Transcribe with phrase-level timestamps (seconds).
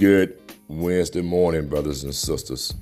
[0.00, 2.72] Good Wednesday morning, brothers and sisters.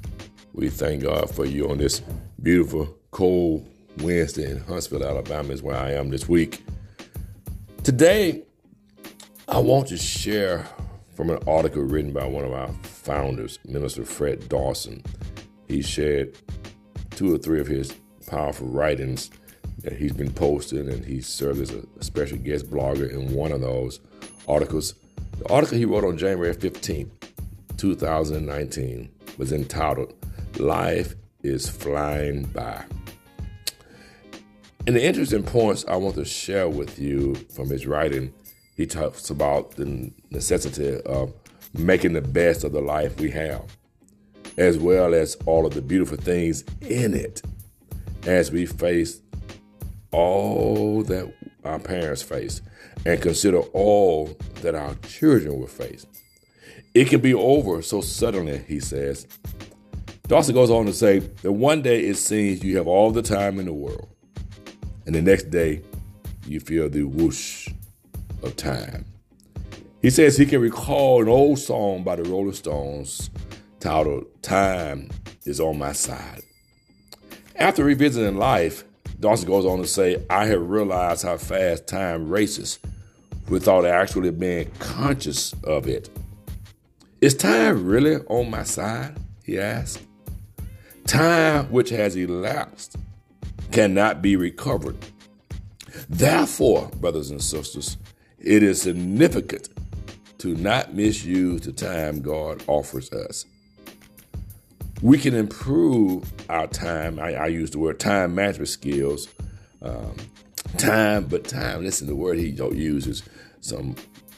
[0.52, 2.00] We thank God for you on this
[2.40, 3.68] beautiful, cold
[3.98, 6.62] Wednesday in Huntsville, Alabama, is where I am this week.
[7.82, 8.44] Today,
[9.48, 10.64] I want to share
[11.16, 15.02] from an article written by one of our founders, Minister Fred Dawson.
[15.66, 16.38] He shared
[17.16, 17.96] two or three of his
[18.28, 19.32] powerful writings
[19.82, 23.60] that he's been posting, and he served as a special guest blogger in one of
[23.60, 23.98] those
[24.46, 24.94] articles.
[25.38, 27.10] The article he wrote on January 15th,
[27.76, 30.12] 2019, was entitled
[30.58, 32.84] Life is Flying By.
[34.88, 38.34] And the interesting points I want to share with you from his writing,
[38.76, 41.32] he talks about the necessity of
[41.72, 43.76] making the best of the life we have,
[44.56, 47.42] as well as all of the beautiful things in it
[48.26, 49.20] as we face
[50.10, 51.32] all that
[51.64, 52.60] our parents face
[53.06, 56.06] and consider all that our children will face.
[56.94, 59.26] It can be over so suddenly, he says.
[60.26, 63.58] Dawson goes on to say that one day it seems you have all the time
[63.58, 64.08] in the world,
[65.06, 65.82] and the next day
[66.46, 67.68] you feel the whoosh
[68.42, 69.04] of time.
[70.02, 73.30] He says he can recall an old song by the Rolling Stones
[73.80, 75.10] titled Time
[75.44, 76.42] is on My Side.
[77.56, 78.84] After revisiting life,
[79.20, 82.78] Dawson goes on to say, I have realized how fast time races
[83.48, 86.08] without actually being conscious of it.
[87.20, 89.16] Is time really on my side?
[89.42, 90.02] He asked.
[91.06, 92.96] Time which has elapsed
[93.72, 94.96] cannot be recovered.
[96.08, 97.96] Therefore, brothers and sisters,
[98.38, 99.68] it is significant
[100.38, 103.46] to not misuse the time God offers us.
[105.02, 107.18] We can improve our time.
[107.18, 109.28] I, I use the word time management skills.
[109.80, 110.16] Um,
[110.76, 113.22] time, but time, listen, the word he uses
[113.60, 113.94] some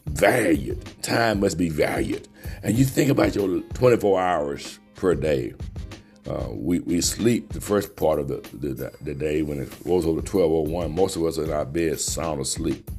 [0.07, 0.85] valued.
[1.03, 2.29] Time must be valued.
[2.63, 5.55] And you think about your 24 hours per day.
[6.29, 10.05] Uh, we, we sleep the first part of the, the, the day when it rolls
[10.05, 10.95] over 1201.
[10.95, 12.91] Most of us are in our beds sound asleep.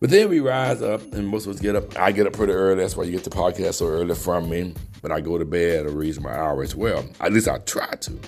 [0.00, 1.98] But then we rise up, and most of us get up.
[1.98, 2.82] I get up pretty early.
[2.82, 4.74] That's why you get the podcast so early from me.
[5.02, 7.04] But I go to bed a reasonable hour as well.
[7.20, 8.18] At least I try to.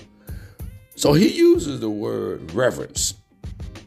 [0.95, 3.13] So he uses the word reverence.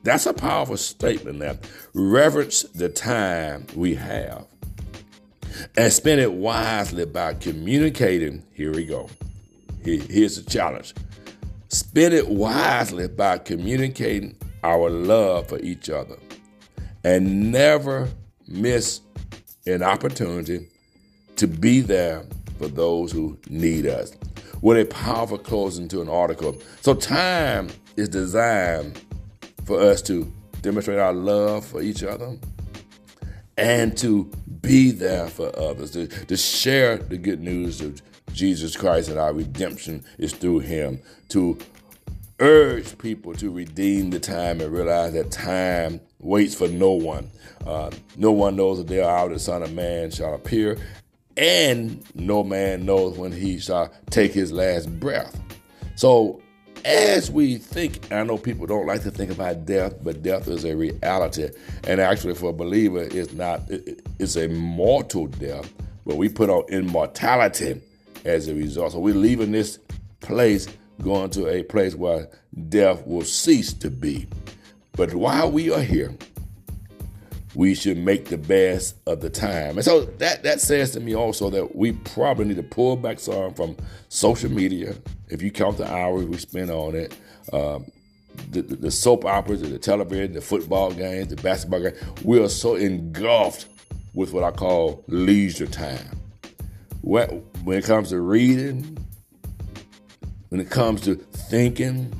[0.02, 4.46] That's a powerful statement that reverence the time we have
[5.76, 8.44] and spend it wisely by communicating.
[8.52, 9.08] Here we go.
[9.82, 10.94] Here's the challenge
[11.68, 16.16] spend it wisely by communicating our love for each other
[17.04, 18.08] and never
[18.48, 19.00] miss
[19.66, 20.66] an opportunity
[21.36, 22.24] to be there
[22.58, 24.12] for those who need us.
[24.60, 26.56] What a powerful closing to an article.
[26.80, 29.00] So, time is designed
[29.64, 30.32] for us to
[30.62, 32.38] demonstrate our love for each other
[33.56, 34.24] and to
[34.62, 38.00] be there for others, to, to share the good news of
[38.32, 41.58] Jesus Christ and our redemption is through Him, to
[42.40, 47.30] urge people to redeem the time and realize that time waits for no one.
[47.64, 50.78] Uh, no one knows the day or hour the Son of Man shall appear,
[51.36, 55.40] and no man knows when he shall take his last breath.
[55.96, 56.40] So,
[56.84, 60.64] as we think, I know people don't like to think about death, but death is
[60.64, 61.48] a reality.
[61.84, 65.72] And actually, for a believer, it's not, it's a mortal death,
[66.04, 67.80] but we put on immortality
[68.24, 68.92] as a result.
[68.92, 69.78] So, we're leaving this
[70.20, 70.66] place
[71.02, 72.28] going to a place where
[72.68, 74.26] death will cease to be.
[74.96, 76.14] But while we are here,
[77.54, 79.76] we should make the best of the time.
[79.76, 83.20] And so that, that says to me also that we probably need to pull back
[83.20, 83.76] some from
[84.08, 84.94] social media.
[85.28, 87.16] If you count the hours we spend on it,
[87.52, 87.86] um,
[88.50, 92.48] the, the, the, soap operas, the television, the football games, the basketball games, we are
[92.48, 93.66] so engulfed
[94.12, 96.18] with what I call leisure time.
[97.02, 97.28] When,
[97.62, 98.98] when it comes to reading,
[100.48, 102.12] when it comes to thinking,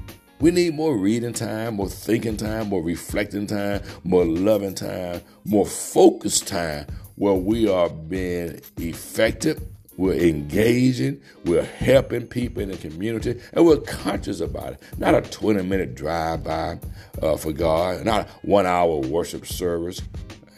[0.45, 5.65] we need more reading time, more thinking time, more reflecting time, more loving time, more
[5.65, 9.63] focused time where we are being effective,
[9.97, 14.83] we're engaging, we're helping people in the community, and we're conscious about it.
[14.99, 16.79] Not a 20 minute drive by
[17.23, 20.03] uh, for God, not a one hour worship service.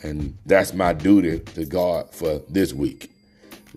[0.03, 3.16] And that's my duty to God for this week.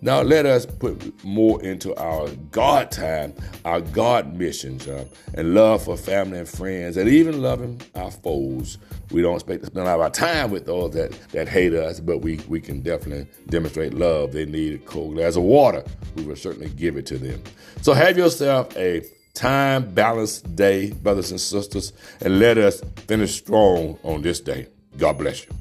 [0.02, 3.34] Now let us put more into our God time,
[3.66, 8.78] our God missions, uh, and love for family and friends, and even loving our foes.
[9.12, 11.74] We don't expect to spend a lot of our time with those that, that hate
[11.74, 14.32] us, but we, we can definitely demonstrate love.
[14.32, 15.84] They need a cold glass of water.
[16.16, 17.42] We will certainly give it to them.
[17.82, 19.04] So have yourself a
[19.34, 24.68] time balanced day, brothers and sisters, and let us finish strong on this day.
[24.98, 25.52] God bless you.